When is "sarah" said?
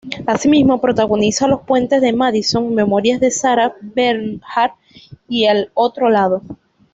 3.29-3.75